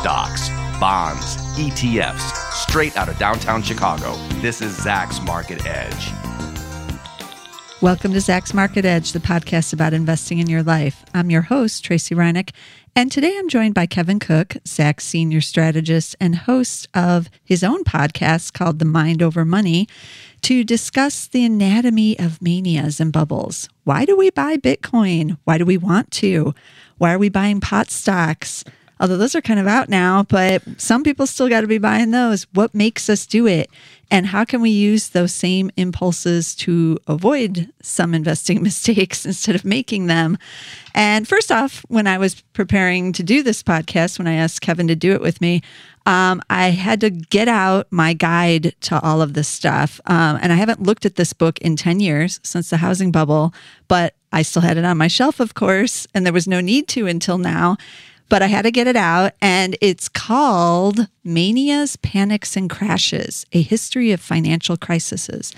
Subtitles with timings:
[0.00, 0.48] stocks,
[0.80, 4.14] bonds, ETFs, straight out of downtown Chicago.
[4.40, 6.10] This is Zacks Market Edge.
[7.82, 11.04] Welcome to Zacks Market Edge, the podcast about investing in your life.
[11.12, 12.54] I'm your host, Tracey Ryniec,
[12.96, 17.84] and today I'm joined by Kevin Cook, Zacks senior strategist and host of his own
[17.84, 19.86] podcast called The Mind Over Money,
[20.40, 23.68] to discuss the anatomy of manias and bubbles.
[23.84, 25.36] Why do we buy Bitcoin?
[25.44, 26.54] Why do we want to?
[26.96, 28.64] Why are we buying pot stocks?
[29.00, 32.10] Although those are kind of out now, but some people still got to be buying
[32.10, 32.46] those.
[32.52, 33.70] What makes us do it?
[34.10, 39.64] And how can we use those same impulses to avoid some investing mistakes instead of
[39.64, 40.36] making them?
[40.94, 44.88] And first off, when I was preparing to do this podcast, when I asked Kevin
[44.88, 45.62] to do it with me,
[46.04, 50.00] um, I had to get out my guide to all of this stuff.
[50.06, 53.54] Um, and I haven't looked at this book in 10 years since the housing bubble,
[53.88, 56.88] but I still had it on my shelf, of course, and there was no need
[56.88, 57.76] to until now
[58.30, 59.32] but I had to get it out.
[59.42, 65.52] And it's called Manias, Panics, and Crashes A History of Financial Crises.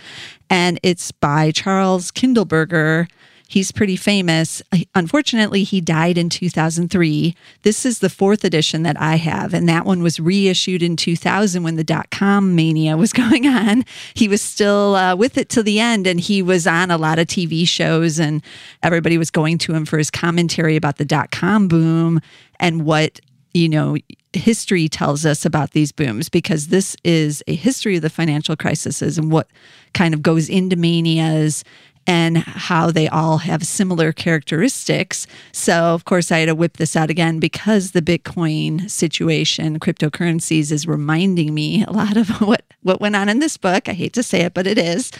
[0.51, 3.09] And it's by Charles Kindleberger.
[3.53, 4.63] He's pretty famous.
[4.95, 7.37] Unfortunately, he died in 2003.
[7.65, 11.63] This is the fourth edition that I have, and that one was reissued in 2000
[11.63, 13.85] when the dot com mania was going on.
[14.15, 17.19] He was still uh, with it to the end, and he was on a lot
[17.19, 18.43] of TV shows, and
[18.83, 22.23] everybody was going to him for his commentary about the dot com boom
[22.59, 23.21] and what
[23.53, 23.99] you know
[24.33, 29.19] history tells us about these booms because this is a history of the financial crises
[29.19, 29.47] and what
[29.93, 31.65] kind of goes into manias
[32.07, 35.27] and how they all have similar characteristics.
[35.53, 40.73] So, of course, I had to whip this out again because the Bitcoin situation, cryptocurrencies,
[40.73, 43.89] is reminding me a lot of what, what went on in this book.
[43.89, 45.11] I hate to say it, but it is.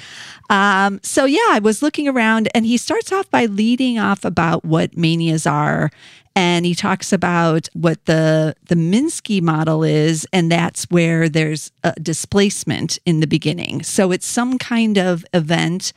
[0.51, 4.65] Um, so, yeah, I was looking around, and he starts off by leading off about
[4.65, 5.91] what manias are
[6.35, 11.93] and he talks about what the the Minsky model is and that's where there's a
[12.01, 15.93] displacement in the beginning so it's some kind of event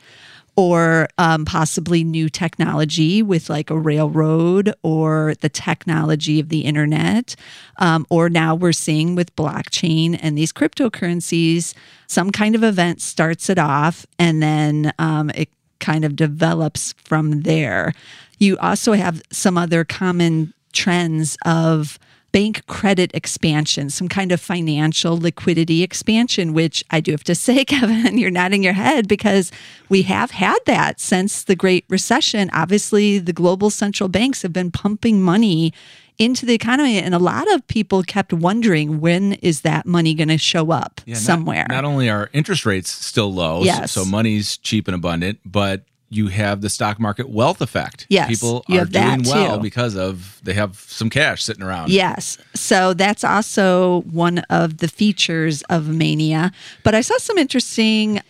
[0.56, 7.36] or um, possibly new technology with like a railroad or the technology of the internet.
[7.78, 11.74] Um, or now we're seeing with blockchain and these cryptocurrencies,
[12.06, 17.42] some kind of event starts it off and then um, it kind of develops from
[17.42, 17.92] there.
[18.38, 21.98] You also have some other common trends of
[22.36, 27.64] bank credit expansion, some kind of financial liquidity expansion, which I do have to say,
[27.64, 29.50] Kevin, you're nodding your head because
[29.88, 32.50] we have had that since the Great Recession.
[32.52, 35.72] Obviously, the global central banks have been pumping money
[36.18, 40.28] into the economy and a lot of people kept wondering when is that money going
[40.28, 43.92] to show up yeah, somewhere not, not, only are interest rates still low yes.
[43.92, 48.06] so, so money's cheap and abundant but you have the stock market wealth effect.
[48.08, 51.90] Yes, people are doing well because of they have some cash sitting around.
[51.90, 56.52] Yes, so that's also one of the features of mania.
[56.82, 58.20] But I saw some interesting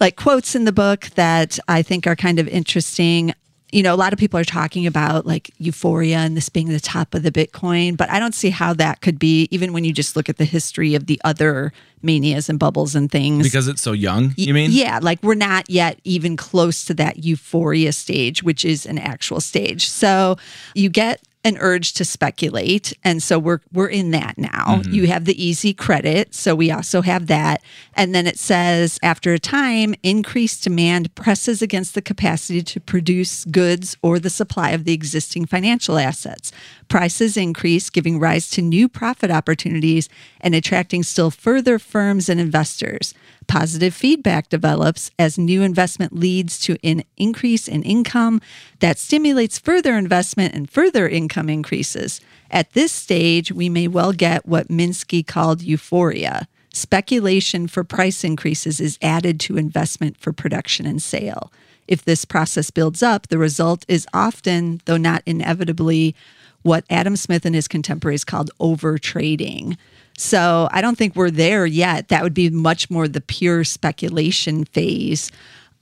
[0.00, 3.34] like quotes in the book that I think are kind of interesting
[3.74, 6.78] you know, a lot of people are talking about like euphoria and this being the
[6.78, 9.92] top of the Bitcoin, but I don't see how that could be, even when you
[9.92, 13.42] just look at the history of the other manias and bubbles and things.
[13.42, 14.70] Because it's so young, you mean?
[14.72, 19.40] Yeah, like we're not yet even close to that euphoria stage, which is an actual
[19.40, 19.88] stage.
[19.88, 20.36] So
[20.74, 22.96] you get an urge to speculate.
[23.04, 24.78] And so we're we're in that now.
[24.78, 24.92] Mm-hmm.
[24.92, 27.62] you have the easy credit so we also have that.
[27.94, 33.44] And then it says after a time increased demand presses against the capacity to produce
[33.44, 36.50] goods or the supply of the existing financial assets.
[36.88, 40.08] Prices increase giving rise to new profit opportunities
[40.40, 43.14] and attracting still further firms and investors
[43.46, 48.40] Positive feedback develops as new investment leads to an increase in income
[48.80, 52.20] that stimulates further investment and further income increases.
[52.50, 56.48] At this stage, we may well get what Minsky called euphoria.
[56.72, 61.52] Speculation for price increases is added to investment for production and sale.
[61.86, 66.16] If this process builds up, the result is often, though not inevitably,
[66.62, 69.76] what Adam Smith and his contemporaries called overtrading.
[70.16, 72.08] So I don't think we're there yet.
[72.08, 75.30] That would be much more the pure speculation phase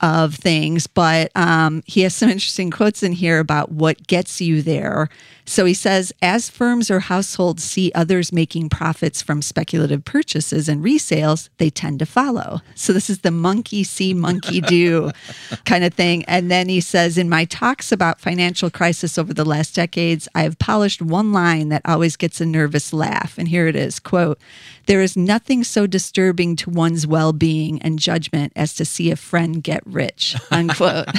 [0.01, 0.85] of things.
[0.85, 5.09] But um, he has some interesting quotes in here about what gets you there.
[5.45, 10.83] So he says, as firms or households see others making profits from speculative purchases and
[10.83, 12.61] resales, they tend to follow.
[12.75, 15.11] So this is the monkey see, monkey do
[15.65, 16.23] kind of thing.
[16.25, 20.43] And then he says, in my talks about financial crisis over the last decades, I
[20.43, 23.37] have polished one line that always gets a nervous laugh.
[23.37, 24.39] And here it is quote,
[24.85, 29.15] there is nothing so disturbing to one's well being and judgment as to see a
[29.15, 31.07] friend get rich, unquote.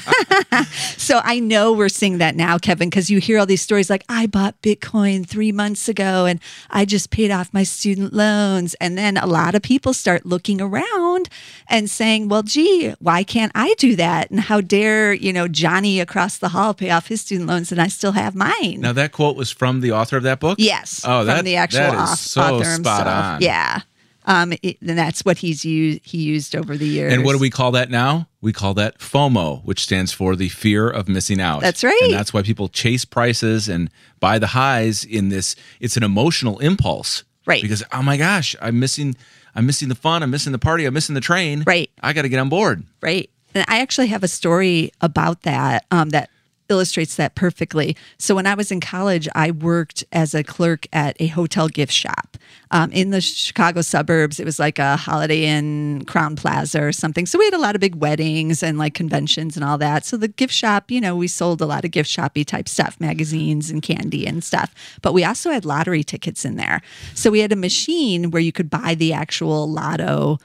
[0.97, 4.05] so I know we're seeing that now, Kevin, because you hear all these stories like,
[4.15, 6.39] I bought Bitcoin three months ago and
[6.71, 8.75] I just paid off my student loans.
[8.75, 11.29] And then a lot of people start looking around
[11.67, 14.31] and saying, well, gee, why can't I do that?
[14.31, 17.81] And how dare, you know, Johnny across the hall pay off his student loans and
[17.81, 18.81] I still have mine?
[18.81, 20.59] Now, that quote was from the author of that book?
[20.61, 21.03] Yes.
[21.05, 23.07] Oh, that, the actual that is so author spot himself.
[23.09, 23.43] on.
[23.43, 23.81] Yeah.
[24.27, 26.01] Um, it, and that's what he's used.
[26.05, 27.13] He used over the years.
[27.13, 28.29] And what do we call that now?
[28.45, 31.63] We call that FOMO, which stands for the fear of missing out.
[31.63, 31.99] That's right.
[32.03, 35.57] And that's why people chase prices and buy the highs in this.
[35.81, 37.63] It's an emotional impulse, right?
[37.63, 39.17] Because oh my gosh, I'm missing.
[39.55, 40.23] I'm missing the fun.
[40.23, 40.85] I'm missing the party.
[40.85, 41.65] I'm missing the train.
[41.67, 41.91] Right.
[42.03, 42.85] I got to get on board.
[43.01, 43.31] Right.
[43.55, 45.87] And I actually have a story about that.
[45.91, 46.29] Um, that
[46.69, 47.97] illustrates that perfectly.
[48.19, 51.93] So when I was in college, I worked as a clerk at a hotel gift
[51.93, 52.37] shop
[52.71, 54.41] um, in the Chicago suburbs.
[54.41, 57.27] It was like a Holiday Inn, Crowne Plaza, or something.
[57.27, 60.05] So we had a lot of big weddings and like conventions and all that.
[60.05, 63.01] So the gift shop, you know, we sold a lot of gift shoppy type stuff,
[63.01, 64.75] magazines and candy and stuff.
[65.03, 66.81] But we also had lottery tickets in there.
[67.15, 70.39] So we had a machine where you could buy the actual lotto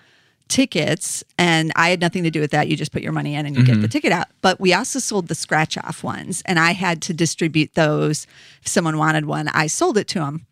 [0.50, 2.68] tickets and I had nothing to do with that.
[2.68, 3.68] You just put your money in and you mm-hmm.
[3.68, 3.92] get the mm-hmm.
[3.92, 4.28] ticket out.
[4.42, 8.28] But we also sold the scratch off ones and I had to distribute those.
[8.62, 10.46] If someone wanted one, I sold it to them.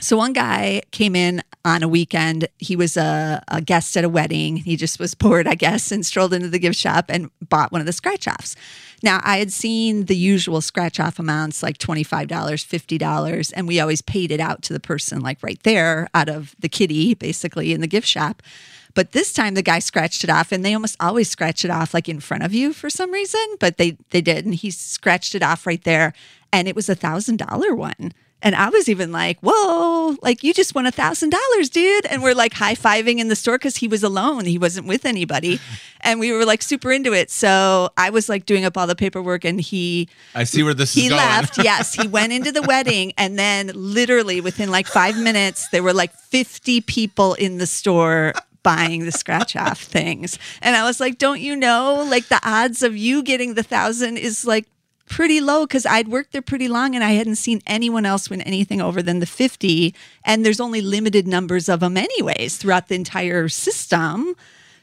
[0.00, 2.48] So one guy came in on a weekend.
[2.58, 4.56] He was a, a, guest at a wedding.
[4.56, 7.80] He just was bored, I guess, and strolled into the gift shop and bought one
[7.80, 8.56] of the scratch offs.
[9.02, 14.02] Now, I had seen the usual scratch off amounts like $25, $50, and we always
[14.02, 17.80] paid it out to the person, like right there out of the kitty, basically, in
[17.80, 18.42] the gift shop.
[18.94, 21.92] But this time the guy scratched it off and they almost always scratch it off
[21.94, 25.34] like in front of you for some reason, but they they did and he scratched
[25.34, 26.12] it off right there
[26.52, 28.12] and it was a thousand dollar one.
[28.42, 32.04] And I was even like, whoa, like you just won a thousand dollars, dude.
[32.04, 34.44] And we're like high fiving in the store because he was alone.
[34.44, 35.60] He wasn't with anybody.
[36.06, 37.30] And we were like super into it.
[37.30, 40.92] So I was like doing up all the paperwork and he I see where this
[40.92, 41.56] he left.
[41.56, 41.94] yes.
[41.94, 46.12] He went into the wedding and then literally within like five minutes, there were like
[46.12, 50.40] 50 people in the store buying the scratch off things.
[50.60, 54.16] And I was like, don't you know, like the odds of you getting the thousand
[54.16, 54.66] is like
[55.06, 58.40] pretty low because I'd worked there pretty long and I hadn't seen anyone else win
[58.42, 59.94] anything over than the 50.
[60.24, 64.34] And there's only limited numbers of them, anyways, throughout the entire system.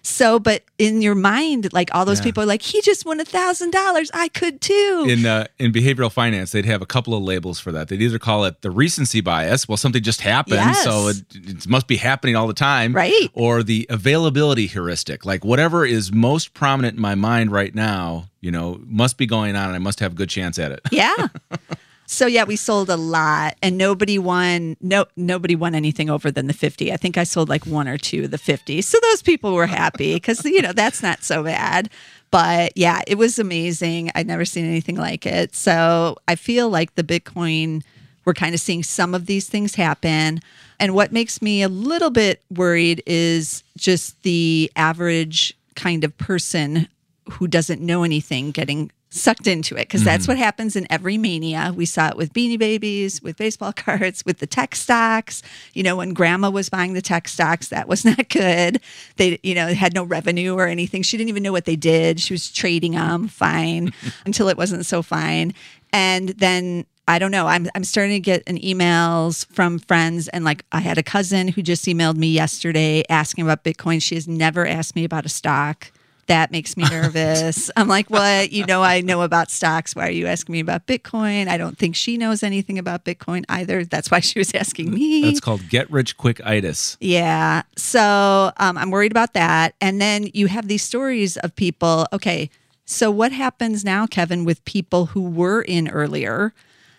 [0.04, 2.26] So, but in your mind, like all those yeah.
[2.26, 4.10] people are like, he just won a thousand dollars.
[4.14, 5.06] I could too.
[5.08, 7.88] In uh, in behavioral finance, they'd have a couple of labels for that.
[7.88, 10.84] They'd either call it the recency bias, well, something just happened, yes.
[10.84, 13.30] so it, it, must be happening all the time, right?
[13.34, 18.52] Or the availability heuristic, like whatever is most prominent in my mind right now, you
[18.52, 20.82] know, must be going on, and I must have a good chance at it.
[20.92, 21.28] Yeah.
[22.06, 26.48] So yeah, we sold a lot and nobody won no nobody won anything over than
[26.48, 26.92] the 50.
[26.92, 28.82] I think I sold like one or two of the 50.
[28.82, 31.90] So those people were happy cuz you know, that's not so bad.
[32.30, 34.12] But yeah, it was amazing.
[34.16, 35.56] I'd never seen anything like it.
[35.56, 37.84] So I feel like the Bitcoin
[38.26, 40.42] we're kind of seeing some of these things happen.
[40.80, 46.88] And what makes me a little bit worried is just the average kind of person
[47.30, 50.08] who doesn't know anything getting sucked into it because mm-hmm.
[50.08, 51.74] that's what happens in every mania.
[51.76, 55.44] We saw it with Beanie Babies, with baseball cards, with the tech stocks.
[55.74, 58.82] You know, when grandma was buying the tech stocks, that was not good.
[59.18, 61.04] They, you know, had no revenue or anything.
[61.04, 62.20] She didn't even know what they did.
[62.20, 63.94] She was trading them fine
[64.26, 65.54] until it wasn't so fine.
[65.94, 67.48] And then I don't know.
[67.48, 71.50] I'm I'm starting to get an emails from friends and like I had a cousin
[71.50, 74.02] who just emailed me yesterday asking about Bitcoin.
[74.02, 75.92] She has never asked me about a stock
[76.32, 77.70] that makes me nervous.
[77.76, 78.54] I'm like, what?
[78.54, 79.96] You know, I know about stocks.
[79.96, 81.50] Why are you asking me about Bitcoin?
[81.50, 83.84] I don't think she knows anything about Bitcoin either.
[83.84, 85.24] That's why she was asking me.
[85.24, 86.96] That's called get rich quick itis.
[87.02, 87.64] Yeah.
[87.76, 89.76] So um, I'm worried about that.
[89.82, 92.08] And then you have these stories of people.
[92.14, 92.50] Okay.
[92.86, 96.54] So what happens now, Kevin, with people who were in earlier?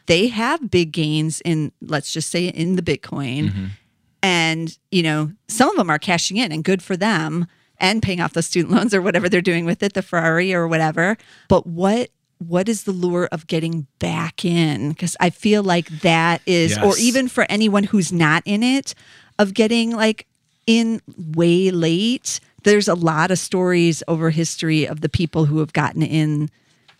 [0.06, 3.48] They have big gains in, let's just say, in the Bitcoin.
[3.48, 3.66] Mm-hmm.
[4.22, 7.46] And, you know, some of them are cashing in and good for them
[7.82, 10.66] and paying off the student loans or whatever they're doing with it, the Ferrari or
[10.66, 11.18] whatever.
[11.48, 14.88] But what what is the lure of getting back in?
[14.88, 16.84] Because I feel like that is, yes.
[16.84, 18.94] or even for anyone who's not in it,
[19.38, 20.26] of getting like
[20.66, 22.40] in way late.
[22.64, 26.50] There's a lot of stories over history of the people who have gotten in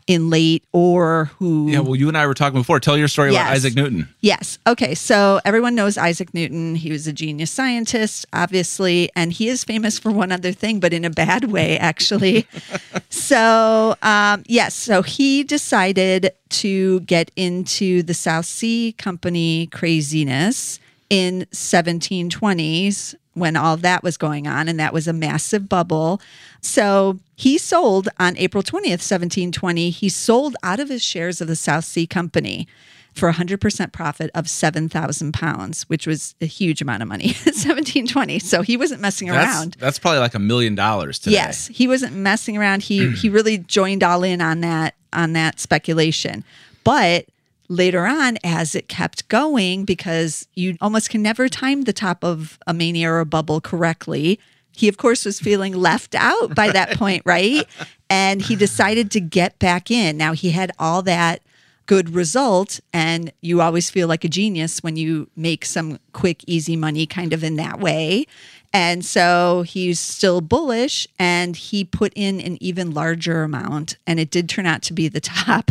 [0.06, 2.80] in late or who Yeah, well you and I were talking before.
[2.80, 3.42] Tell your story yes.
[3.42, 4.08] about Isaac Newton.
[4.20, 4.58] Yes.
[4.66, 4.94] Okay.
[4.94, 6.74] So everyone knows Isaac Newton.
[6.74, 10.92] He was a genius scientist, obviously, and he is famous for one other thing, but
[10.92, 12.46] in a bad way, actually.
[13.10, 20.78] so um, yes, so he decided to get into the South Sea Company craziness
[21.10, 26.20] in 1720s when all that was going on, and that was a massive bubble.
[26.60, 31.56] So he sold on April 20th, 1720, he sold out of his shares of the
[31.56, 32.68] South Sea Company
[33.14, 38.38] for 100% profit of 7,000 pounds, which was a huge amount of money, 1720.
[38.40, 39.76] So he wasn't messing That's, around.
[39.78, 41.34] that's probably like a million dollars today.
[41.34, 42.82] Yes, he wasn't messing around.
[42.82, 46.42] He he really joined all in on that on that speculation.
[46.84, 47.26] But
[47.68, 52.58] later on, as it kept going, because you almost can never time the top of
[52.66, 54.38] a mania or a bubble correctly.
[54.72, 57.66] He, of course, was feeling left out by that point, right?
[58.08, 60.16] And he decided to get back in.
[60.16, 61.42] Now he had all that
[61.86, 66.76] good result, and you always feel like a genius when you make some quick, easy
[66.76, 68.26] money kind of in that way.
[68.72, 73.98] And so he's still bullish and he put in an even larger amount.
[74.06, 75.70] And it did turn out to be the top.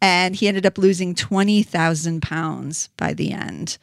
[0.00, 3.78] And he ended up losing 20,000 pounds by the end.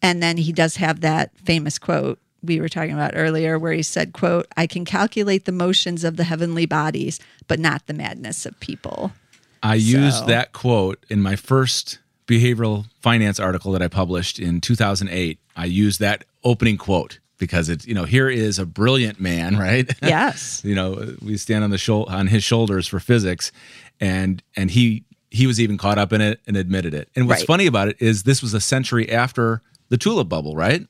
[0.00, 3.82] And then he does have that famous quote we were talking about earlier where he
[3.82, 7.18] said quote i can calculate the motions of the heavenly bodies
[7.48, 9.10] but not the madness of people
[9.62, 15.40] I used that quote in my first behavioral finance article that I published in 2008.
[15.56, 19.58] I used that opening quote because it's, you know, here is a brilliant man, mm.
[19.60, 19.90] right?
[20.02, 23.52] yes you know, we stand on the shou- on his shoulders for physics
[24.00, 27.08] and and he he was even caught up in it and admitted it.
[27.16, 27.46] And what's Right.
[27.46, 30.80] funny about it is this was a century after the tulip bubble, right?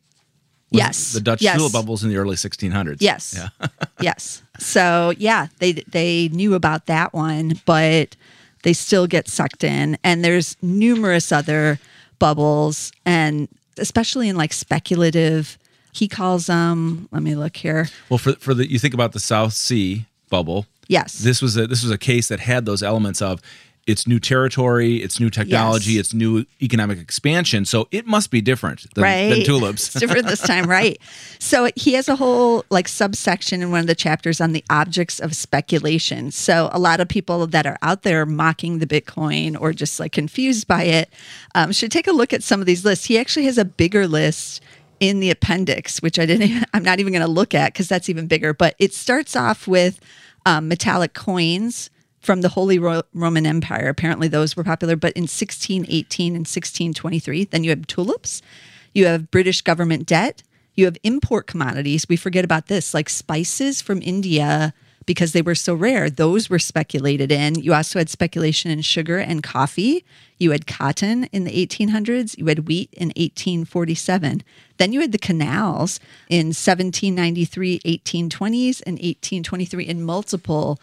[0.71, 1.57] Was yes The Dutch yes.
[1.57, 2.99] tulip bubbles in the early 1600s.
[3.01, 3.39] Yes.
[4.01, 4.43] yes.
[4.59, 8.17] So yeah, they they knew about that one, but
[8.63, 9.97] they still get sucked in.
[10.03, 11.79] And there's numerous other
[12.19, 13.49] bubbles, and
[13.79, 15.59] especially in like speculative.
[15.97, 17.09] He calls them.
[17.11, 17.89] Let me look here.
[18.11, 21.15] Well, for for the you think about the South Sea bubble, Yes.
[21.19, 23.41] this was a this was a case that had those elements of
[23.87, 26.07] it's new territory, it's new technology, Yes.
[26.07, 27.65] it's new economic expansion.
[27.65, 29.87] So it must be different than, right than tulips.
[29.87, 30.99] it's different this time right
[31.39, 35.21] so he has a whole like subsection in one of the chapters on the objects
[35.21, 39.73] of speculation so a lot of people that are out there mocking the bitcoin or
[39.73, 41.09] just like confused by it
[41.55, 44.07] um, should take a look at some of these lists he actually has a bigger
[44.09, 44.61] list
[45.01, 48.09] in the appendix which i didn't i'm not even going to look at because that's
[48.09, 50.01] even bigger but it starts off with
[50.47, 51.91] um, metallic coins
[52.27, 53.89] from the Holy Ro- Roman Empire.
[53.89, 54.97] Apparently, those were popular.
[54.97, 58.43] But in 1618 and 1623, then you have tulips,
[58.93, 60.43] you have British government debt,
[60.75, 62.07] you have import commodities.
[62.09, 64.75] We forget about this, like spices from India
[65.07, 66.11] because they were so rare.
[66.11, 67.55] Those were speculated in.
[67.55, 70.05] You also had speculation in sugar and coffee.
[70.39, 72.37] You had cotton in the 1800s.
[72.37, 74.43] You had wheat in 1847.
[74.77, 80.79] Then you had the canals in 1793, 1820s, and 1823 in multiple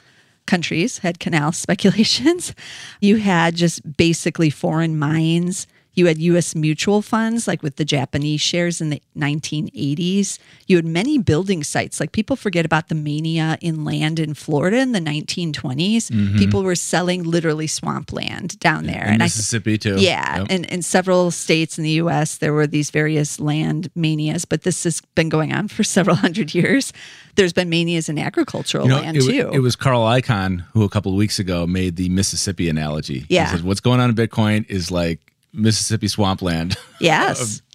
[0.45, 2.55] countries had canal speculations.
[3.01, 5.67] You had just basically foreign mines.
[5.95, 10.39] You had US mutual funds, like with the Japanese shares in the 1980s.
[10.67, 11.99] You had many building sites.
[11.99, 16.09] Like people forget about the mania in land in Florida in the 1920s.
[16.09, 16.37] Mm-hmm.
[16.37, 19.07] People were selling literally swampland down there.
[19.07, 19.95] In I- Mississippi too.
[19.99, 20.47] yeah, Yep.
[20.49, 24.83] and in several states in the U.S., there were these various land manias, but this
[24.85, 26.91] has been going on for several hundred years.
[27.35, 29.49] There's been manias in agricultural You know, land it, too.
[29.53, 33.25] it was Carl Icahn who a couple of weeks ago made the Mississippi analogy.
[33.29, 33.45] Yeah.
[33.49, 35.19] He said, what's going on in Bitcoin is like
[35.53, 36.75] Mississippi swampland.
[36.99, 37.61] yes.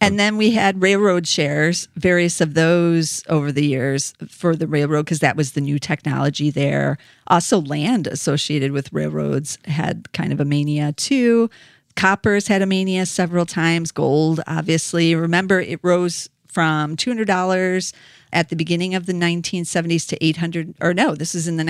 [0.00, 5.06] And then we had railroad shares, various of those over the years for the railroad,
[5.06, 6.98] because that was the new technology there.
[7.26, 11.50] Also, land associated with railroads had kind of a mania too.
[11.96, 15.16] Coppers had a mania several times, gold, obviously.
[15.16, 17.92] Remember, it rose from $200
[18.32, 21.64] at the beginning of the 1970s to 800 or no, this is in the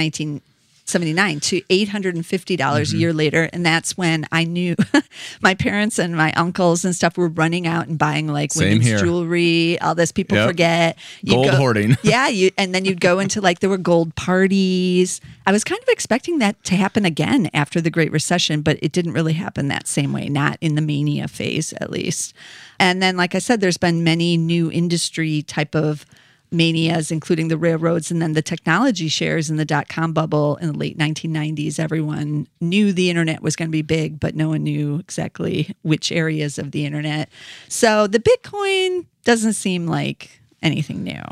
[0.95, 2.97] 1979 to $850 Mm-hmm.
[2.97, 3.49] a year later.
[3.53, 4.75] And that's when I knew
[5.43, 8.87] my parents and my uncles and stuff were running out and buying like Same women's
[8.87, 8.99] here.
[8.99, 10.49] jewelry, all this people Yep.
[10.49, 10.99] forget.
[11.23, 11.97] You'd Gold hoarding.
[12.03, 12.29] Yeah.
[12.29, 15.21] You, and then you'd go into like, there were gold parties.
[15.47, 18.93] I was kind of expecting that to happen again after the Great Recession, but it
[18.93, 22.35] didn't really happen that same way, not in the mania phase at least.
[22.79, 26.07] And then, like I said, there's been many new industry type of
[26.51, 30.69] manias, including the railroads and then the technology shares in the dot com bubble in
[30.73, 31.79] the late 1990s.
[31.79, 36.11] Everyone knew the internet was going to be big, but no one knew exactly which
[36.13, 37.29] areas of the internet.
[37.69, 41.23] So the Bitcoin doesn't seem like anything new.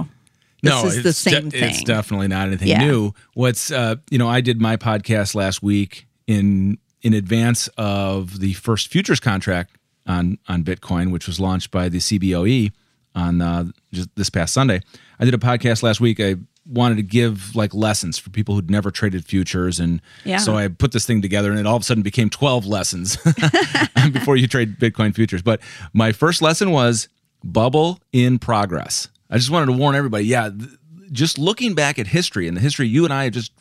[0.62, 1.70] This is the it's same de- thing.
[1.70, 2.84] It's definitely not anything Yeah.
[2.86, 3.12] new.
[3.34, 8.54] What's uh, you know, I did my podcast last week in in advance of the
[8.54, 12.72] first futures contract on on Bitcoin, which was launched by the CBOE
[13.16, 14.80] on uh, just this past Sunday.
[15.18, 16.20] I did a podcast last week.
[16.20, 16.36] I
[16.68, 20.38] wanted to give like lessons for people who'd never traded futures and Yeah.
[20.38, 23.16] so I put this thing together and it all of a sudden became 12 lessons
[24.12, 25.42] before you trade Bitcoin futures.
[25.42, 25.60] But
[25.92, 27.08] my first lesson was
[27.44, 29.08] bubble in progress.
[29.30, 30.24] I just wanted to warn everybody.
[30.24, 30.70] Yeah, th-
[31.12, 33.52] just looking back at history and the history you and I have just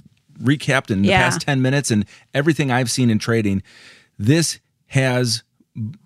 [0.41, 1.21] recapped in the Yeah.
[1.21, 3.61] past 10 minutes and everything I've seen in trading,
[4.17, 5.43] this has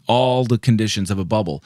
[0.07, 1.63] all the conditions of a bubble.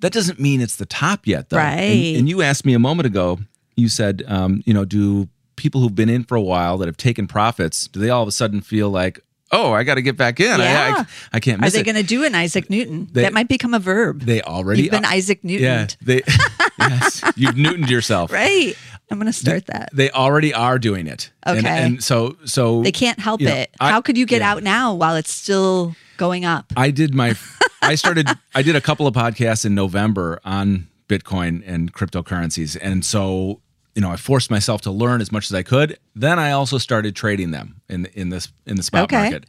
[0.00, 1.58] That doesn't mean it's the top yet, though.
[1.58, 2.16] And- Right.
[2.18, 3.38] And, you asked me a moment ago,
[3.76, 6.96] you said, um, you know, do people who've been in for a while that have
[6.98, 9.20] taken profits, do they all of a sudden feel like,
[9.52, 10.60] oh, I got to get back in?
[10.60, 10.94] I- Yeah.
[10.98, 11.76] I, I, can't miss it.
[11.76, 13.08] Are they going to do an Isaac Newton?
[13.12, 14.22] They- that might become a verb.
[14.22, 16.22] they already You've been Isaac Yeah, they,
[16.78, 18.32] yes, you've Newtoned yourself.
[18.32, 18.74] Right.
[19.10, 19.90] I'm going to start that.
[19.94, 21.30] They already are doing it.
[21.44, 21.68] And- Okay.
[21.84, 23.70] And, so, so They can't help you know, it.
[23.80, 24.50] I- How could you get yeah.
[24.52, 26.72] out now while it's still going up?
[26.76, 27.34] I did my
[27.82, 32.76] I started I did a couple of podcasts in November on Bitcoin and cryptocurrencies.
[32.80, 33.60] And so,
[33.94, 35.98] you know, I forced myself to learn as much as I could.
[36.14, 39.16] Then I also started trading them in in this in the spot Okay.
[39.22, 39.46] market.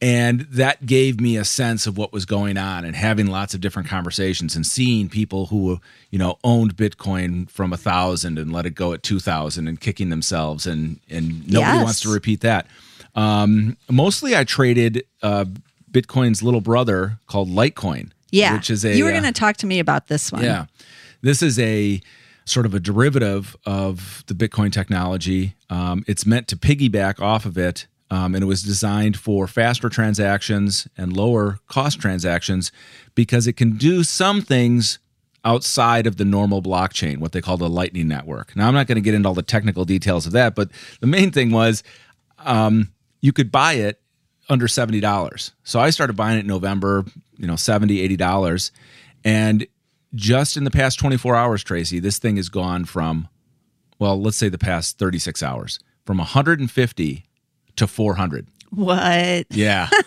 [0.00, 3.60] And that gave me a sense of what was going on and having lots of
[3.60, 5.78] different conversations and seeing people who,
[6.10, 9.80] you know, owned Bitcoin from a thousand and let it go at two thousand and
[9.80, 11.84] kicking themselves and and nobody Yes.
[11.84, 12.66] wants to repeat that.
[13.14, 15.44] Um, mostly I traded uh,
[15.92, 18.10] Bitcoin's little brother called Litecoin.
[18.30, 18.54] Yeah.
[18.54, 20.42] Which is a you were uh, going to talk to me about this one.
[20.42, 20.66] yeah.
[21.20, 22.00] This is a
[22.44, 25.54] sort of a derivative of the Bitcoin technology.
[25.70, 29.88] Um, it's meant to piggyback off of it, um, and it was designed for faster
[29.88, 32.72] transactions and lower cost transactions
[33.14, 34.98] because it can do some things
[35.44, 38.54] outside of the normal blockchain, what they call the Lightning Network.
[38.54, 40.70] Now, I'm not going to get into all the technical details of that, but
[41.00, 41.82] the main thing was
[42.38, 44.01] um, you could buy it
[44.52, 45.52] under $70.
[45.64, 47.04] So I started buying it in November,
[47.38, 48.70] you know, $70, $80.
[49.24, 49.66] And
[50.14, 53.28] just in the past 24 hours, Tracy, this thing has gone from,
[53.98, 57.24] well, let's say the past 36 hours, from 150
[57.76, 58.46] to 400.
[58.70, 59.46] What?
[59.50, 59.88] Yeah.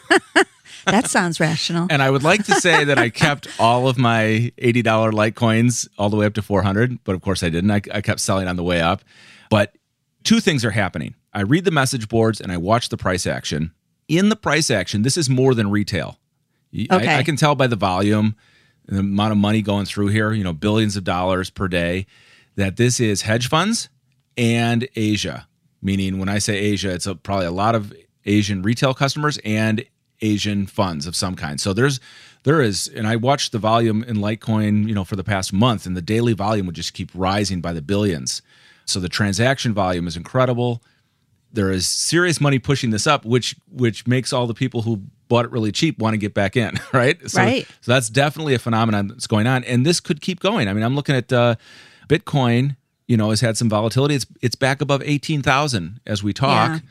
[0.86, 1.88] That sounds rational.
[1.90, 6.12] and I would like to say that I kept all of my $80 Litecoins all
[6.12, 7.72] the way up to 400, but of course I didn't.
[7.72, 9.02] I, I kept selling on the way up.
[9.50, 9.76] But
[10.24, 11.16] two things are happening.
[11.34, 13.72] I read the message boards and I watch the price action.
[14.08, 16.20] In the price action, this is more than retail.
[16.74, 17.16] Y- I- Okay.
[17.18, 18.36] I, can tell by the volume,
[18.88, 22.06] the amount of money going through here, you know, billions of dollars per day,
[22.56, 23.90] that this is hedge funds
[24.38, 25.48] and Asia.
[25.82, 27.94] Meaning, when I say Asia, it's a, probably a lot of
[28.26, 29.86] Asian retail customers and
[30.22, 31.60] Asian funds of some kind.
[31.60, 32.00] So there's
[32.44, 35.86] there is, and I watched the volume in Litecoin, you know, for the past month,
[35.86, 38.42] and the daily volume would just keep rising by the billions.
[38.86, 40.82] So the transaction volume is incredible
[41.56, 45.46] there is serious money pushing this up, which which makes all the people who bought
[45.46, 47.18] it really cheap want to get back in, right?
[47.30, 47.68] So, Right.
[47.82, 50.68] So that's definitely a phenomenon that's going on, and this could keep going.
[50.68, 51.56] I mean, I'm looking at uh,
[52.08, 52.76] Bitcoin.
[53.08, 54.16] You know, has had some volatility.
[54.16, 56.82] It's it's back above eighteen thousand as we talk,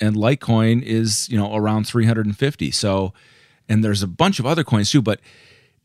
[0.00, 0.06] Yeah.
[0.08, 2.70] and Litecoin is you know around three hundred and fifty.
[2.70, 3.12] So,
[3.68, 5.20] and there's a bunch of other coins too, but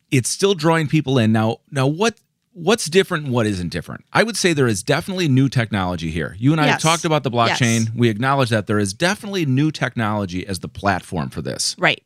[0.09, 1.31] it's still drawing people in.
[1.33, 2.17] Now, now what
[2.53, 4.05] what's different and what isn't different?
[4.13, 6.35] I would say there is definitely new technology here.
[6.39, 7.85] You and I have talked about the blockchain.
[7.85, 7.91] Yes.
[7.95, 11.75] We acknowledge that there is definitely new technology as the platform for this.
[11.77, 12.01] right.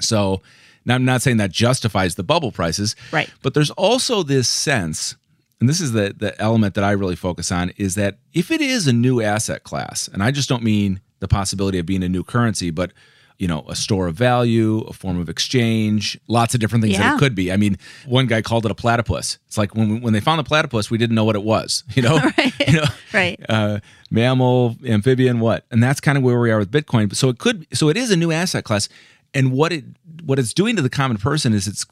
[0.00, 0.42] So
[0.84, 2.96] now I'm not saying that justifies the bubble prices.
[3.12, 3.30] Right.
[3.42, 5.14] But there's also this sense,
[5.60, 8.60] and this is the, the element that I really focus on, is that if it
[8.60, 12.08] is a new asset class, and I just don't mean the possibility of being a
[12.08, 12.92] new currency, but
[13.38, 17.16] you know, a store of value, a form of exchange, lots of different things that
[17.16, 17.50] it could be.
[17.50, 19.38] I mean, one guy called it a platypus.
[19.48, 21.82] It's like when when they found the platypus, we didn't know what it was.
[21.96, 22.16] You know,
[22.66, 23.38] you know, Right.
[23.48, 25.64] uh, mammal, amphibian, what?
[25.70, 27.14] And that's kind of where we are with Bitcoin.
[27.14, 28.88] So it could, so it is a new asset class,
[29.32, 29.84] and what it
[30.24, 31.84] what it's doing to the common person is it's,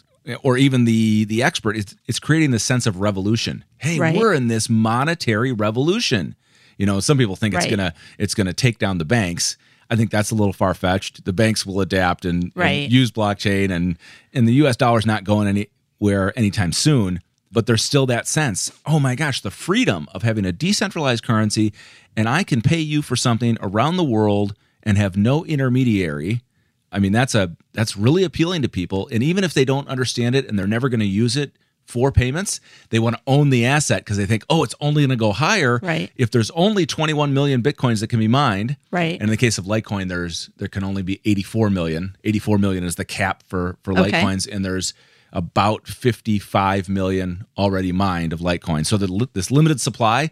[0.42, 3.64] or even the the expert, it's it's creating this sense of revolution.
[3.78, 4.16] Hey, Right.
[4.16, 6.36] we're in this monetary revolution.
[6.78, 9.56] You know, some people think it's gonna it's gonna take down the banks.
[9.92, 11.26] I think that's a little far fetched.
[11.26, 12.50] The banks will adapt and,
[12.84, 13.98] and use blockchain, and
[14.32, 14.74] and the U.S.
[14.74, 17.20] dollar's not going anywhere anytime soon.
[17.52, 18.72] But there's still that sense.
[18.86, 21.74] Oh my gosh, the freedom of having a decentralized currency,
[22.16, 26.40] and I can pay you for something around the world and have no intermediary.
[26.90, 29.10] I mean, that's a that's really appealing to people.
[29.12, 31.52] And even if they don't understand it and they're never going to use it
[31.86, 35.10] for payments, they want to own the asset because they think, oh, it's only going
[35.10, 36.10] to go higher Right.
[36.16, 38.76] if there's only 21 million bitcoins that can be mined.
[38.90, 39.14] Right.
[39.14, 42.16] And in the case of Litecoin, there's there can only be 84 million.
[42.24, 44.10] 84 million is the cap for for Okay.
[44.10, 44.94] Litecoins, and there's
[45.34, 48.84] about 55 million already mined of Litecoin.
[48.84, 50.30] So the, this limited supply,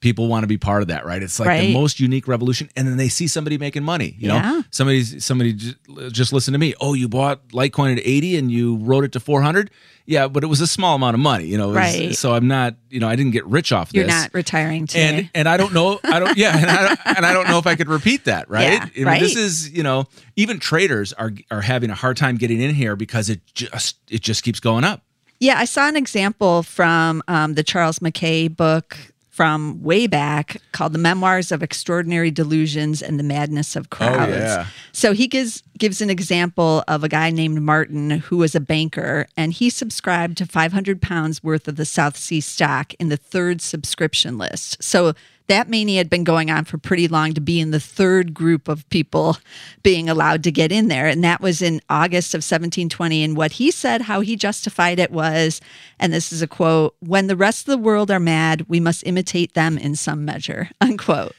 [0.00, 1.22] people want to be part of that, right?
[1.22, 4.14] It's like the most unique revolution, and then they see somebody making money.
[4.18, 4.40] You Yeah.
[4.42, 5.76] know, somebody somebody just,
[6.12, 6.74] just listen to me.
[6.80, 9.70] Oh, you bought Litecoin at 80 and you wrote it to 400.
[10.06, 11.44] Yeah, but it was a small amount of money.
[11.46, 12.14] You know, was- Right.
[12.16, 12.76] So I'm not.
[12.90, 15.00] You know, I didn't get rich off You're this not retiring today.
[15.18, 17.58] and and I don't know I don't yeah and I don't, and I don't know
[17.58, 19.20] if I could repeat that right Yeah, I mean, right.
[19.20, 20.06] this is you know
[20.36, 24.22] even traders are are having a hard time getting in here because it just it
[24.22, 25.02] just keeps going up
[25.40, 28.96] Yeah, I saw an example from um, the Charles Mackay book
[29.38, 34.32] from way back called The Memoirs of Extraordinary Delusions and the Madness of oh, Crowds.
[34.32, 34.66] yeah.
[34.90, 39.28] So he gives gives an example of a guy named Martin who was a banker
[39.36, 43.60] and he subscribed to 500 pounds worth of the South Sea stock in the third
[43.62, 44.82] subscription list.
[44.82, 45.14] So
[45.48, 48.68] that mania had been going on for pretty long to be in the third group
[48.68, 49.38] of people
[49.82, 51.06] being allowed to get in there.
[51.06, 53.24] And that was in August of 1720.
[53.24, 55.60] And what he said, how he justified it was,
[55.98, 59.06] and this is a quote, when the rest of the world are mad, we must
[59.06, 61.34] imitate them in some measure, unquote.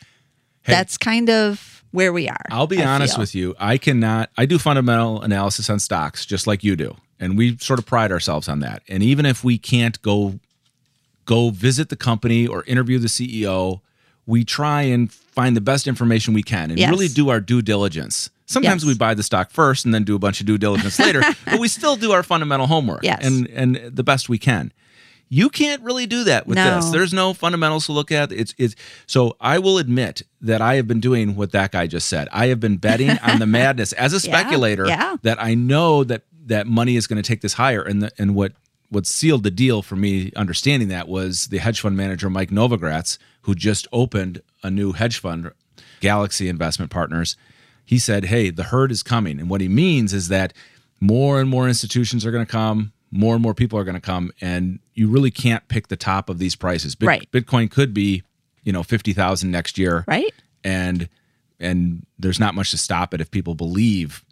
[0.64, 0.74] Hey.
[0.74, 2.46] That's kind of where we are.
[2.50, 3.22] I'll be I honest feel.
[3.22, 3.56] with you.
[3.60, 4.30] I cannot.
[4.38, 8.12] I do fundamental analysis on stocks, just like you do, and we sort of pride
[8.12, 8.84] ourselves on that.
[8.88, 10.40] And even if we can't go
[11.26, 13.82] go visit the company or interview the CEO,
[14.30, 16.92] we try and find the best information we can and Yes.
[16.92, 18.30] really do our due diligence.
[18.46, 18.88] Sometimes Yes.
[18.88, 21.60] we buy the stock first and then do a bunch of due diligence later, but
[21.60, 23.20] we still do our fundamental homework Yes.
[23.26, 24.72] and and the best we can.
[25.32, 26.76] You can't really do that with No.
[26.76, 26.90] this.
[26.90, 28.32] There's no fundamentals to look at.
[28.32, 28.76] It's it's
[29.08, 32.28] so I will admit that I have been doing what that guy just said.
[32.32, 35.16] I have been betting on the madness as a Yeah, speculator yeah.
[35.24, 38.34] that I know that that money is going to take this higher and the, and
[38.34, 38.54] what
[38.90, 43.18] what sealed the deal for me understanding that was the hedge fund manager Mike Novogratz
[43.44, 45.52] who just opened a new hedge fund
[46.00, 47.36] Galaxy Investment Partners.
[47.86, 50.54] He said, "Hey, the herd is coming." And what he means is that
[51.00, 54.02] more and more institutions are going to come, more and more people are going to
[54.02, 56.94] come and you really can't pick the top of these prices.
[56.96, 57.32] Bit- Right.
[57.32, 58.22] Bitcoin could be,
[58.64, 60.34] you know, 50,000 next year Right?
[60.64, 61.10] and
[61.62, 64.24] and there's not much to stop it if people believe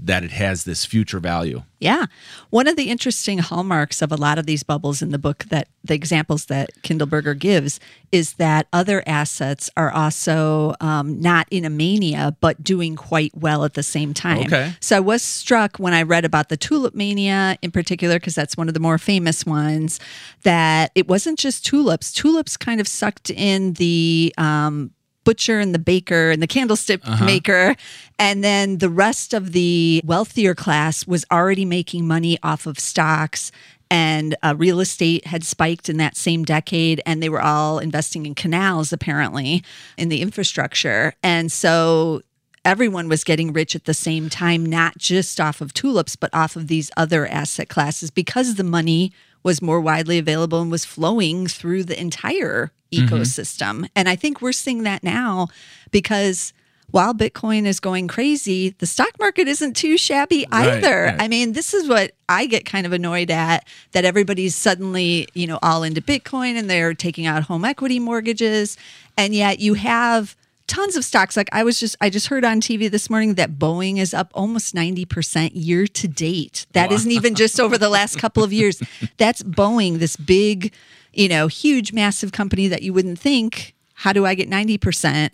[0.00, 1.62] that it has this future value.
[1.80, 2.06] Yeah.
[2.50, 5.68] One of the interesting hallmarks of a lot of these bubbles in the book that
[5.84, 7.78] the examples that Kindleberger gives
[8.10, 13.64] is that other assets are also um, not in a mania, but doing quite well
[13.64, 14.46] at the same time.
[14.46, 14.72] Okay.
[14.80, 18.56] So I was struck when I read about the tulip mania in particular, because that's
[18.56, 20.00] one of the more famous ones,
[20.42, 22.12] that it wasn't just tulips.
[22.12, 24.90] Tulips kind of sucked in the um,
[25.28, 27.76] butcher and the baker and the candlestick maker.
[28.18, 33.52] And then the rest of the wealthier class was already making money off of stocks.
[33.90, 38.24] And uh, real estate had spiked in that same decade, and they were all investing
[38.24, 39.62] in canals, apparently,
[39.98, 41.12] in the infrastructure.
[41.22, 42.22] And so
[42.64, 46.56] everyone was getting rich at the same time, not just off of tulips, but off
[46.56, 49.12] of these other asset classes because the money
[49.48, 53.06] was more widely available and was flowing through the entire mm-hmm.
[53.06, 53.88] ecosystem.
[53.96, 55.48] And I think we're seeing that now
[55.90, 56.52] because
[56.90, 61.04] while Bitcoin is going crazy, the stock market isn't too shabby Right, either.
[61.04, 61.16] right.
[61.18, 65.46] I mean, this is what I get kind of annoyed at that everybody's suddenly, you
[65.46, 68.76] know, all into Bitcoin and they're taking out home equity mortgages.
[69.16, 70.36] And yet you have
[70.68, 71.36] tons of stocks.
[71.36, 74.30] Like I was just, I just heard on TV this morning that Boeing is up
[74.34, 76.66] almost 90% year to date.
[76.72, 78.80] That not even just over the last couple of years.
[79.16, 80.72] That's Boeing, this big,
[81.12, 85.30] you know, huge, massive company that you wouldn't think, how do I get 90%?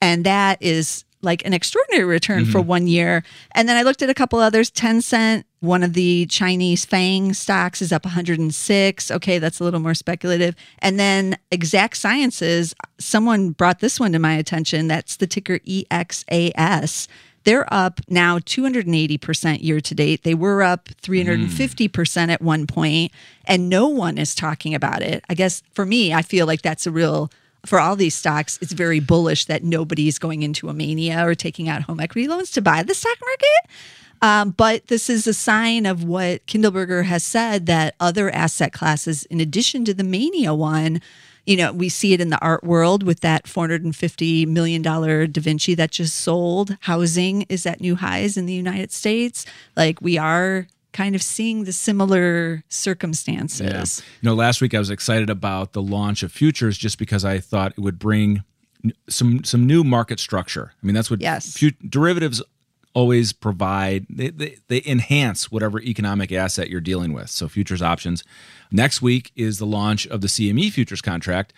[0.00, 2.68] And that is like an extraordinary return for mm-hmm.
[2.68, 3.24] one year.
[3.52, 4.70] And then I looked at a couple others.
[4.70, 9.10] Tencent, one of the Chinese FANG stocks, is up 106.
[9.10, 10.54] Okay, that's a little more speculative.
[10.80, 14.88] And then Exact Sciences, someone brought this one to my attention.
[14.88, 17.08] That's the ticker EXAS.
[17.44, 20.22] They're up now 280% year to date.
[20.22, 23.12] They were up 350% at one point,
[23.46, 25.24] and no one is talking about it.
[25.28, 27.30] I guess for me, I feel like that's a real
[27.66, 31.68] for all these stocks, it's very bullish that nobody's going into a mania or taking
[31.68, 33.70] out home equity loans to buy the stock market.
[34.22, 39.24] Um, but this is a sign of what Kindleberger has said that other asset classes,
[39.24, 41.00] in addition to the mania one,
[41.46, 45.74] you know, we see it in the art world with that $450 million Da Vinci
[45.76, 46.76] that just sold.
[46.80, 49.46] Housing is at new highs in the United States.
[49.74, 54.02] Like we are kind of seeing the similar circumstances.
[54.20, 57.38] You know, last week I was excited about the launch of futures just because I
[57.38, 58.42] thought it would bring
[59.08, 60.72] some some new market structure.
[60.82, 61.56] I mean, that's what Yes.
[61.56, 62.42] fu- derivatives
[62.94, 64.06] always provide.
[64.08, 67.30] They, they they enhance whatever economic asset you're dealing with.
[67.30, 68.24] So futures options.
[68.70, 71.52] Next week is the launch of the CME futures contract.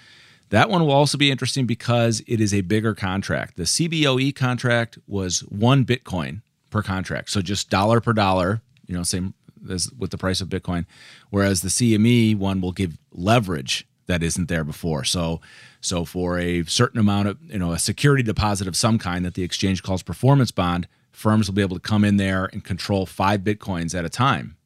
[0.51, 3.57] That one will also be interesting because it is a bigger contract.
[3.57, 8.61] The CBOE contract was one Bitcoin per contract, so just dollar per dollar.
[8.87, 9.35] You know, same
[9.71, 10.87] as with the price of Bitcoin.
[11.31, 15.05] Whereas the CME one will give leverage that isn't there before.
[15.05, 15.41] So,
[15.81, 19.35] so for a certain amount of you know a security deposit of some kind that
[19.35, 23.07] the exchange calls performance bond, firms will be able to come in there and control
[23.07, 24.57] five bitcoins at a time.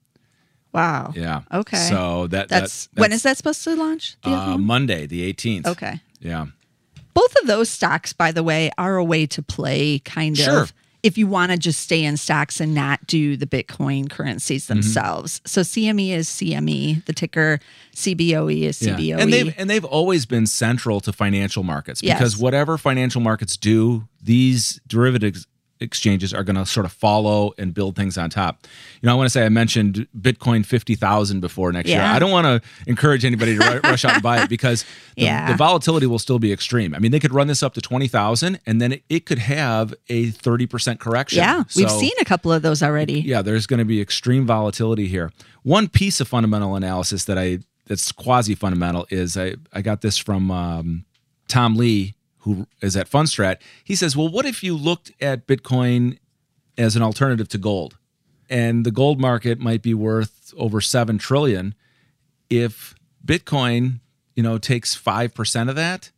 [0.72, 1.12] Wow.
[1.14, 1.42] Yeah.
[1.52, 1.76] Okay.
[1.76, 4.16] So that That's, that, when is that supposed to launch?
[4.22, 4.58] the uh.
[4.58, 5.66] Monday, the 18th.
[5.66, 6.00] Okay.
[6.20, 6.46] Yeah.
[7.14, 10.62] Both of those stocks, by the way, are a way to play kind Sure.
[10.62, 10.72] of
[11.04, 14.74] if you want to just stay in stocks and not do the Bitcoin currencies Mm-hmm.
[14.74, 15.40] themselves.
[15.46, 17.60] So CME is CME, the ticker
[17.94, 18.96] CBOE is Yeah.
[18.96, 19.18] CBOE.
[19.20, 22.18] And they've and they've always been central to financial markets Yes.
[22.18, 25.46] because whatever financial markets do, these derivatives
[25.80, 28.66] exchanges are going to sort of follow and build things on top.
[29.02, 32.00] You know, I want to say I mentioned Bitcoin 50,000 before next year.
[32.00, 34.84] I don't want to encourage anybody to rush out and buy it because
[35.16, 35.50] the, Yeah.
[35.50, 36.94] the volatility will still be extreme.
[36.94, 39.92] I mean, they could run this up to 20,000 and then it, it could have
[40.08, 41.38] a 30% correction.
[41.38, 43.20] yeah, we've seen a couple of those already.
[43.20, 45.32] yeah, there's going to be extreme volatility here.
[45.64, 50.16] One piece of fundamental analysis that I that's quasi fundamental is I I got this
[50.16, 51.04] from um,
[51.48, 52.13] Tom Lee,
[52.44, 53.56] who is at Fundstrat.
[53.82, 56.18] He says, well, what if you looked at Bitcoin
[56.78, 57.98] as an alternative to gold,
[58.48, 61.74] and the gold market might be worth over seven trillion
[62.50, 64.00] if Bitcoin,
[64.36, 66.10] you know, takes five percent of that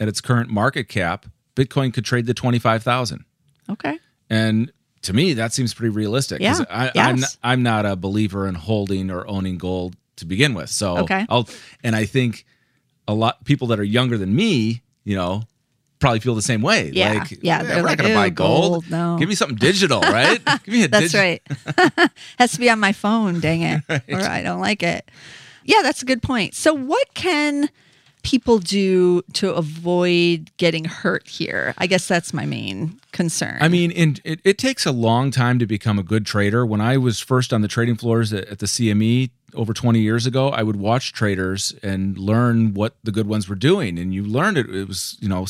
[0.00, 1.26] at its current market cap.
[1.54, 3.24] Bitcoin could trade to twenty five thousand.
[3.70, 3.98] Okay.
[4.30, 6.40] And to me, that seems pretty realistic.
[6.40, 6.58] Yeah.
[6.70, 7.20] I, I'm, Yes.
[7.20, 10.70] not, I'm not a believer in holding or owning gold to begin with.
[10.70, 11.24] So Okay.
[11.28, 11.48] I'll,
[11.84, 12.44] and I think
[13.06, 15.44] a lot people that are younger than me, you know,
[15.98, 16.90] probably feel the same way.
[16.92, 17.14] Yeah.
[17.14, 18.70] Like, Yeah, "Eh, they're we're like, not going to buy gold.
[18.84, 20.40] gold, no." Give me something digital, right?
[20.64, 21.40] Give me a That's digi-
[21.98, 22.10] right.
[22.38, 23.82] Has to be on my phone, dang it.
[24.08, 25.10] Or I don't like it.
[25.64, 26.54] Yeah, that's a good point.
[26.54, 27.68] So what can
[28.22, 31.74] people do to avoid getting hurt here?
[31.78, 33.58] I guess that's my main concern.
[33.60, 36.64] I mean, in, it, it takes a long time to become a good trader.
[36.66, 40.26] When I was first on the trading floors at, at the CME over 20 years
[40.26, 43.98] ago, I would watch traders and learn what the good ones were doing.
[43.98, 44.68] And you learned it.
[44.74, 45.46] It was, you know,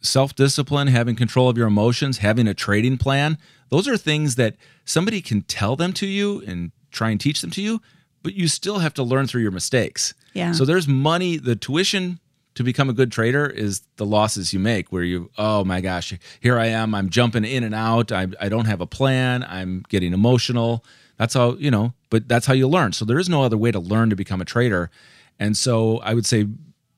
[0.00, 3.38] self discipline, having control of your emotions, having a trading plan.
[3.70, 7.50] Those are things that somebody can tell them to you and try and teach them
[7.52, 7.80] to you,
[8.22, 10.14] but you still have to learn through your mistakes.
[10.34, 10.52] Yeah.
[10.52, 12.18] So there's money, the tuition
[12.54, 16.12] to become a good trader is the losses you make where you oh my gosh
[16.40, 19.84] here i am i'm jumping in and out i, I don't have a plan i'm
[19.88, 20.84] getting emotional
[21.16, 23.70] that's how you know but that's how you learn so there is no other way
[23.70, 24.90] to learn to become a trader
[25.38, 26.48] and so i would say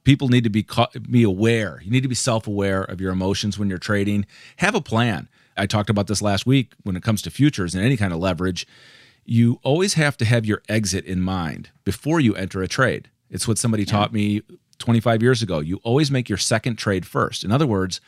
[0.05, 0.67] people need to be
[1.11, 4.81] be aware you need to be self-aware of your emotions when you're trading have a
[4.81, 8.12] plan i talked about this last week when it comes to futures and any kind
[8.12, 8.67] of leverage
[9.25, 13.49] you always have to have your exit in mind before you enter a trade it's
[13.49, 14.43] what somebody taught me
[14.83, 15.61] 25 years ago.
[15.61, 17.45] You always make your second trade first.
[17.45, 18.01] In other words,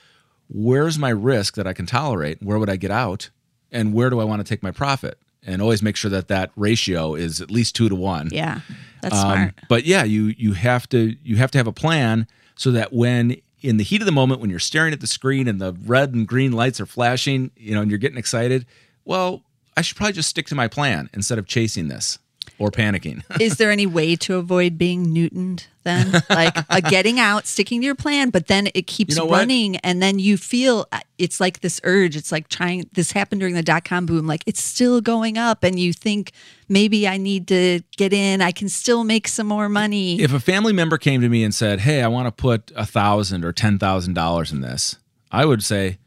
[0.48, 2.42] where's my risk that I can tolerate?
[2.42, 3.30] Where would I get out?
[3.70, 5.18] And where do I want to take my profit?
[5.46, 8.28] And always make sure that that ratio is at least two to one.
[8.32, 8.60] yeah,
[9.04, 9.54] that's Um, smart.
[9.68, 13.36] But yeah, you you have to you have to have a plan so that when
[13.60, 16.12] in the heat of the moment when you're staring at the screen and the red
[16.14, 18.66] and green lights are flashing, you know, and you're getting excited,
[19.04, 19.42] well,
[19.76, 22.18] I should probably just stick to my plan instead of chasing this
[22.58, 23.22] or panicking.
[23.40, 26.12] Is there any way to avoid being Newtoned then?
[26.30, 29.38] Like uh, getting out, sticking to your plan, but then it keeps You know what?
[29.40, 32.16] running, and then you feel uh, it's like this urge.
[32.16, 32.88] It's like trying.
[32.92, 34.26] This happened during the dot com boom.
[34.26, 36.32] Like it's still going up, and you think
[36.68, 38.40] maybe I need to get in.
[38.40, 40.20] I can still make some more money.
[40.20, 42.86] if a family member came to me and said, "Hey, I want to put a
[42.86, 44.96] thousand or ten thousand dollars in this,"
[45.32, 45.98] I would say,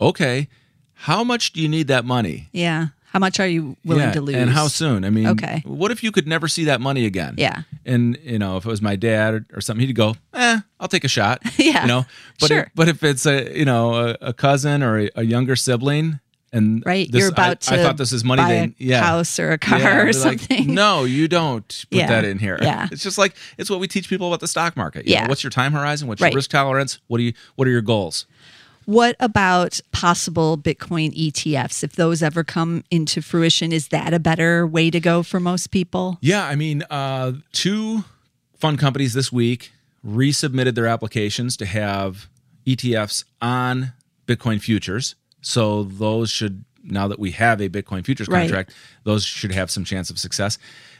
[0.00, 0.48] "Okay,
[0.94, 2.48] how much do you need that money?
[2.52, 2.88] yeah.
[3.12, 4.36] How much are you willing Yeah, to lose?
[4.36, 5.04] and how soon?
[5.04, 5.62] I mean, Okay.
[5.66, 7.34] What if you could never see that money again?
[7.36, 7.62] Yeah.
[7.84, 10.88] And you know, if it was my dad or, or something, he'd go, "Eh, I'll
[10.88, 12.06] take a shot." Yeah, You know,
[12.40, 12.60] but sure.
[12.60, 16.20] if, but if it's a you know a, a cousin or a, a younger sibling.
[16.54, 18.42] And Right, this- you're about I, to I thought this is money.
[18.42, 20.74] buy they, yeah, house or a car Yeah, or they're like, something.
[20.74, 22.58] no, you don't put Yeah, that in here.
[22.60, 22.88] yeah.
[22.92, 25.06] It's just like it's what we teach people about the stock market.
[25.06, 25.28] You know, Yeah.
[25.28, 26.08] what's your time horizon?
[26.08, 26.30] What's Right.
[26.32, 26.98] your risk tolerance?
[27.06, 28.26] What do you what are your goals?
[28.84, 31.82] What about possible Bitcoin ETFs?
[31.84, 35.70] If those ever come into fruition, is that a better way to go for most
[35.70, 36.18] people?
[36.20, 38.04] Yeah, I mean, uh, two
[38.58, 39.72] fund companies this week
[40.06, 42.28] resubmitted their applications to have
[42.66, 43.92] ETFs on
[44.26, 45.14] Bitcoin futures.
[45.40, 48.40] So those should now that we have a Bitcoin futures Right.
[48.42, 50.58] contract, those should have some chance of success.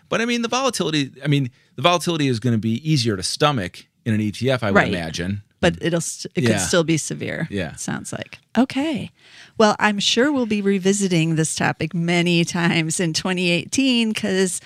[0.08, 1.10] But I mean, the volatility.
[1.24, 4.70] I mean, the volatility is going to be easier to stomach in an ETF, I
[4.70, 4.88] would Right.
[4.92, 5.42] imagine.
[5.62, 6.50] But it'll st- it Yeah.
[6.50, 7.48] could still be severe.
[7.50, 7.74] Yeah.
[7.76, 9.10] sounds like okay.
[9.56, 14.60] Well, I'm sure we'll be revisiting this topic many times in 2018 because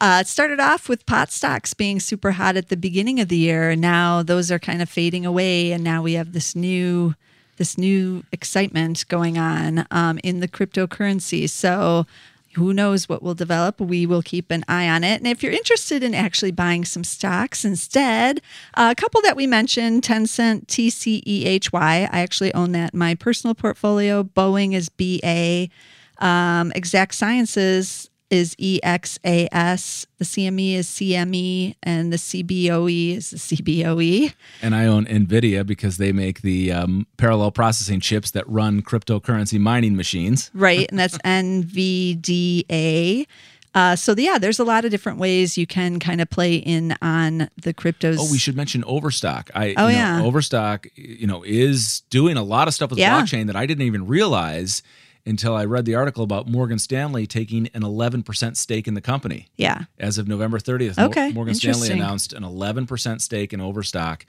[0.00, 3.36] uh, it started off with pot stocks being super hot at the beginning of the
[3.36, 7.14] year, and now those are kind of fading away, and now we have this new
[7.56, 11.50] this new excitement going on um, in the cryptocurrency.
[11.50, 12.06] So
[12.54, 13.80] who knows what will develop?
[13.80, 15.20] We will keep an eye on it.
[15.20, 18.40] And if you're interested in actually buying some stocks instead,
[18.74, 24.22] a couple that we mentioned Tencent, TCEHY, I actually own that in my personal portfolio.
[24.22, 25.68] Boeing is BA.
[26.24, 34.32] Um, exact Sciences is EXAS, the CME is CME, and the CBOE is the CBOE.
[34.62, 39.58] And I own NVIDIA because they make the um, parallel processing chips that run cryptocurrency
[39.58, 40.50] mining machines.
[40.58, 40.86] Right.
[40.90, 41.16] And that's
[42.18, 43.26] NVDA.
[43.74, 46.96] Uh, so yeah, there's a lot of different ways you can kind of play in
[47.00, 48.16] on the cryptos.
[48.18, 49.50] Oh, we should mention Overstock.
[49.54, 50.22] I Oh, you know, yeah.
[50.22, 53.20] Overstock, you know, is doing a lot of stuff with Yeah.
[53.20, 54.82] blockchain that I didn't even realize
[55.28, 59.48] until I read the article about Morgan Stanley taking an 11% stake in the company.
[59.56, 59.84] Yeah.
[59.98, 64.24] As of November 30th, Okay, Morgan Stanley announced an 11% stake in Overstock,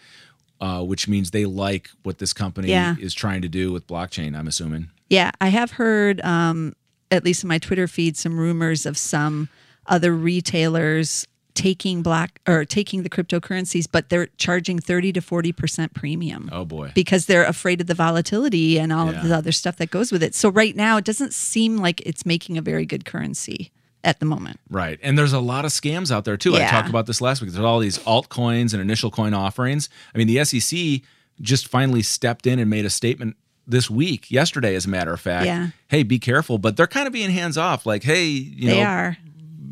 [0.60, 2.96] uh, which means they like what this company Yeah.
[3.00, 4.90] is trying to do with blockchain, I'm assuming.
[5.10, 6.74] Yeah, I have heard, um,
[7.10, 9.50] at least in my Twitter feed, some rumors of some
[9.88, 11.26] other retailers
[11.60, 16.50] taking black or taking the cryptocurrencies, but they're charging 30 to 40% premium.
[16.52, 16.92] Oh, boy.
[16.96, 19.22] Because they're afraid of the volatility and all Yeah.
[19.22, 20.34] of the other stuff that goes with it.
[20.36, 23.72] So, right now, it doesn't seem like it's making a very good currency
[24.04, 24.60] at the moment.
[24.70, 24.98] Right.
[25.04, 26.56] And there's a lot of scams out there too.
[26.56, 27.52] I talked about this last week.
[27.52, 29.90] There's all these altcoins and initial coin offerings.
[30.16, 31.02] I mean, the SEC
[31.42, 33.36] just finally stepped in and made a statement
[33.68, 35.46] this week, yesterday, as a matter of fact.
[35.46, 35.68] Yeah.
[35.90, 36.58] Hey, be careful.
[36.58, 37.86] But they're kind of being hands off.
[37.86, 39.18] Like, hey, you they know, are.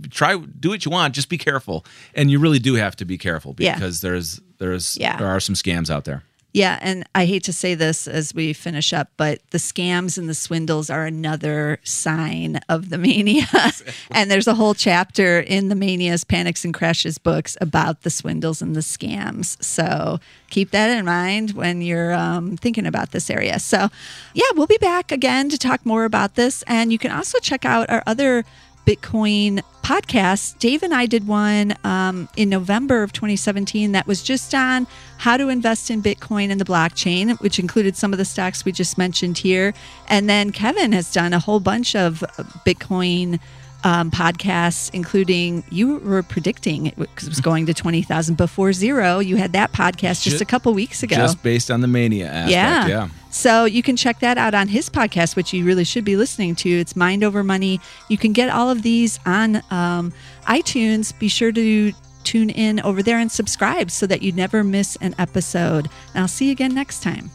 [0.07, 1.85] Try do what you want, just be careful.
[2.15, 3.75] And you really do have to be careful Yeah.
[3.75, 5.17] because there's there's Yeah.
[5.17, 6.23] there are some scams out there.
[6.53, 10.27] Yeah, and I hate to say this as we finish up, but the scams and
[10.27, 13.45] the swindles are another sign of the mania.
[14.11, 18.59] and there's a whole chapter in the Manias, Panics, and Crashes books about the swindles
[18.61, 19.61] and the scams.
[19.63, 23.59] So keep that in mind when you're um, thinking about this area.
[23.59, 23.89] So,
[24.33, 26.63] yeah, we'll be back again to talk more about this.
[26.65, 28.45] And you can also check out our other
[28.87, 30.57] Bitcoin podcasts.
[30.59, 35.35] Dave and I did one um, in November of 2017 that was just on how
[35.35, 38.97] to invest in Bitcoin and the blockchain, which included some of the stocks we just
[38.97, 39.73] mentioned here.
[40.07, 42.23] And then Kevin has done a whole bunch of
[42.65, 43.41] Bitcoin
[43.83, 49.19] um, podcasts, including you were predicting it was going to 20,000 before zero.
[49.19, 51.15] You had that podcast just Ju- a couple weeks ago.
[51.15, 52.51] Just based on the mania aspect.
[52.51, 52.87] Yeah.
[52.87, 53.09] Yeah.
[53.29, 56.55] So you can check that out on his podcast, which you really should be listening
[56.55, 56.69] to.
[56.69, 57.79] It's Mind Over Money.
[58.09, 60.11] You can get all of these on um,
[60.45, 61.17] iTunes.
[61.19, 65.15] Be sure to tune in over there and subscribe so that you never miss an
[65.17, 65.87] episode.
[66.13, 67.31] And I'll see you again next time.